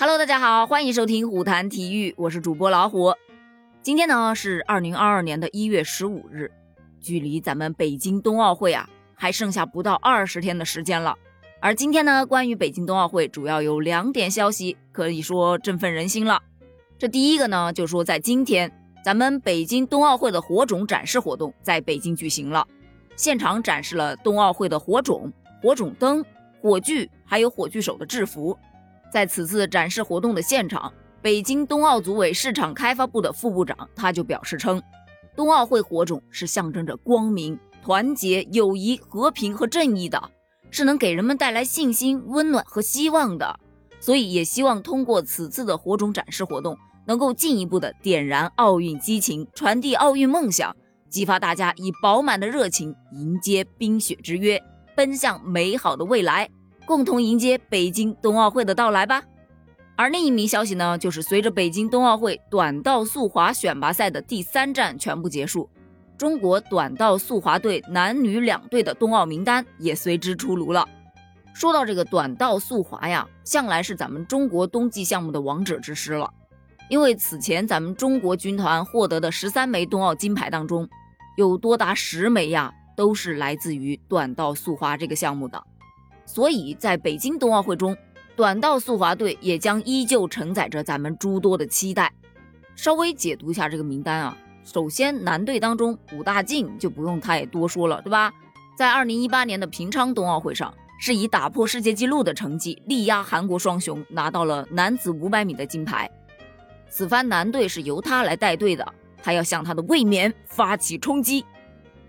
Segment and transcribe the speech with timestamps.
[0.00, 3.12] Hello，大家好，欢迎收听虎谈体育，我是主播老虎。
[3.82, 6.52] 今天呢是二零二二年的一月十五日，
[7.00, 11.16] 距离咱们北京冬奥会啊还剩下不到二十天的时间了。
[11.58, 16.40] 而今天呢，关于北京冬奥会主要有两点消息，可以说振奋人心了。
[16.96, 18.70] 这第一个呢，就说在今天，
[19.04, 22.64] 咱们北京冬奥会的火种展示活动在北京举行了，
[23.16, 26.24] 现场展示了冬奥会的火种、火种灯、
[26.62, 28.56] 火炬，还有火炬手的制服。
[29.12, 34.82] 在此次展示活动的现场，北京冬奥组委市场开发部的副部长他就表示称，
[35.34, 40.30] 冬奥会火种是象征着光明、团结、友谊、和平和正义的，
[40.70, 43.58] 是能给人们带来信心、温暖和希望的。
[44.00, 50.76] 所以也希望通过此次的火种展示活动，能够进一步的点燃奥运激情，传递奥运梦想，
[51.10, 54.62] 激发大家以饱满的热情迎接冰雪之约，
[54.94, 56.48] 奔向美好的未来。
[56.88, 59.22] 共同迎接北京冬奥会的到来吧。
[59.94, 65.68] 而另一名消息呢，就是随着北京冬奥会短道速滑选拔赛的第三站全部结束，
[66.16, 70.88] 中国短道速滑队男女两队的冬奥名单也随之出炉了。
[71.52, 76.32] 说到这个短道速滑呀，向来是咱们中国冬季项目的王者之师了。
[76.88, 80.88] 因为此前咱们中国军团获得的十三枚冬奥金牌当中，
[81.36, 85.62] 有多达十枚呀，都是来自于短道速滑这个项目的。
[86.28, 87.96] 所以，在北京冬奥会中，
[88.36, 92.12] 短道速滑队也将依旧承载着咱们诸多的期待。
[92.76, 98.30] 稍微解读一下这个名单啊，首先男队当中，武大靖就不用太多说了，对吧？
[98.76, 106.10] 在二零一八年的平昌冬奥会上，是以打破世界纪录的成绩力压韩国双雄，拿到了男子五百米的金牌。
[106.90, 108.86] 此番男队是由他来带队的，
[109.22, 111.42] 他要向他的卫冕发起冲击。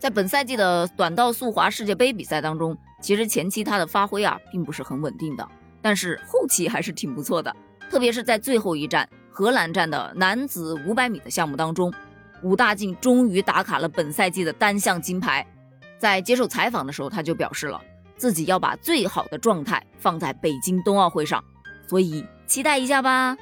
[0.00, 2.76] 在本赛季的短道速滑世界杯比赛当中。
[3.00, 5.48] 其实前期他的发挥啊，并不是很稳定的，
[5.80, 7.54] 但是后期还是挺不错的。
[7.90, 11.92] 特别是在最后一站荷兰站的男子五百米的项目当中，
[12.42, 15.44] 武大靖终于打卡了本赛季的单项金牌。
[15.98, 17.80] 在接受采访的时候，他就表示了
[18.16, 21.42] 自己要把最好的状态放在北京冬奥会上，
[21.86, 23.36] 所以期待一下吧。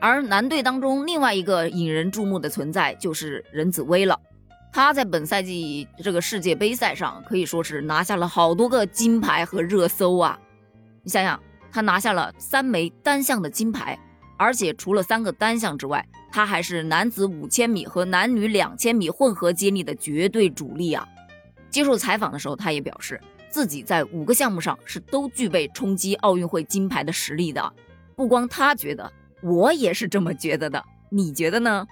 [0.00, 4.18] 而男队当中另外一个引人注目的存在就是任子威了。
[4.72, 10.38] 他在本赛季这个世界杯赛上可以说是拿下了好多个金牌和热搜啊！
[11.02, 11.38] 你想想，
[11.70, 13.98] 他拿下了三枚单项的金牌，
[14.38, 16.02] 而且除了三个单项之外，
[16.32, 21.06] 他还是男子五千米和男女两千米混合接力的绝对主力啊！
[21.68, 27.70] 接受采访的时候，他也表示自己在五个项目上是都具备冲击奥运会金牌的实力的。
[28.16, 29.12] 不光他觉得，
[29.42, 31.86] 我也是这么觉得的，你觉得呢？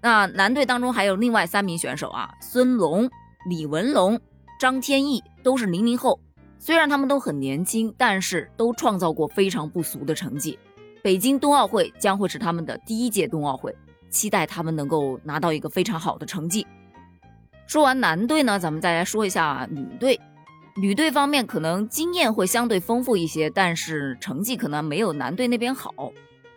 [0.00, 3.10] 那男队当中还有另外三名选手啊，孙龙、
[3.48, 4.20] 李文龙、
[4.60, 6.20] 张天翼都是零零后，
[6.58, 10.56] 虽然他们都很年轻，但是都创造过非常不俗的成绩。
[11.02, 13.74] 北京冬奥会将会是他们的第一届冬奥会，
[14.08, 16.64] 期待他们能够拿到一个非常好的成绩。
[17.66, 20.20] 说完男队呢，咱们再来说一下女队。
[20.76, 25.92] 女队方面可能经验会相对丰富一些，但是成绩可能没有男队那边好。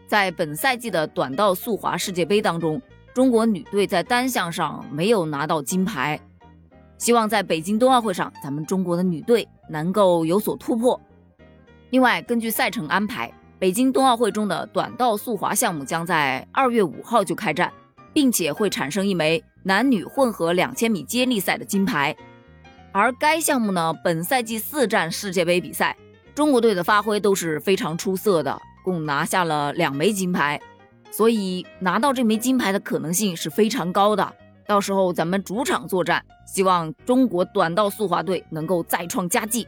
[0.06, 2.80] 在本赛季的短道速滑世界杯当中。
[3.14, 6.20] 中国女队在单项上没有拿到金牌，
[6.98, 11.00] 希望在北京冬奥会上，咱们中国的女队能够有所突破。
[11.90, 13.30] 另外，根据赛程安排，
[13.60, 17.70] 北京冬奥会中的短道速滑项目将在二月五号就开战，
[18.14, 22.16] 并且会产生一枚男女混合两千米接力赛的金牌。
[22.94, 25.98] 而该项目呢，本赛季四站世界杯比赛，
[26.34, 30.58] 中国队的发挥都是非常出色的，共拿下了两枚金牌。
[31.12, 34.34] 所以拿到这枚金牌的可能性是非常高的。
[34.66, 39.68] 到时候咱们主场作战，希望中国短道速滑队能够再创佳绩。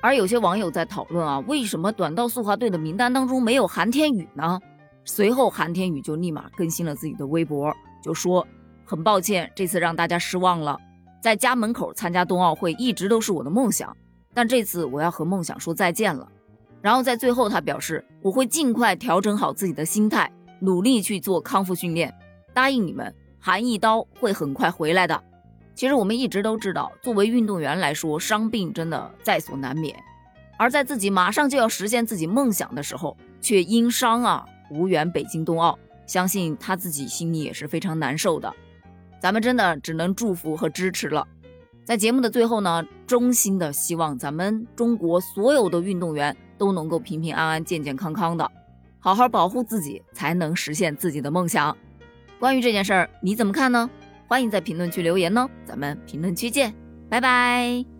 [0.00, 4.58] 而有些网友在讨论啊，为什么短道速滑队的名单当中没有韩天宇呢？
[5.04, 8.46] 随后韩天宇就立马更新了自己的微博，就说
[8.84, 10.78] 很抱歉，这次让大家失望了。
[11.20, 13.94] 在家门口参加冬奥会一直都是我的梦想，
[14.32, 16.26] 但这次我要和梦想说再见了。
[16.80, 20.30] 然后在最后他表示，我会尽快调整好自己的心态。
[20.60, 22.14] 努力去做康复训练，
[22.52, 25.22] 答应你们，韩一刀会很快回来的。
[25.74, 29.96] 其实我们一直都知道，作为运动员来说，伤病真的在所难免。
[30.58, 38.52] 而在自己马上就要实现自己梦想的时候，却因伤啊无缘北京冬奥，相信他自己心里也是非常难受的。
[39.20, 41.26] 咱们真的只能祝福和支持了。
[41.84, 48.50] 在节目的最后呢，衷心的希望咱们中国所有的运动员都能够平平安安、健健康康的。
[49.00, 51.76] 好好保护自己，才能实现自己的梦想。
[52.38, 53.88] 关于这件事儿，你怎么看呢？
[54.26, 56.74] 欢迎在评论区留言呢，咱们评论区见，
[57.08, 57.97] 拜拜。